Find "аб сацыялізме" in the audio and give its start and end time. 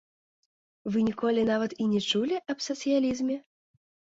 2.55-3.35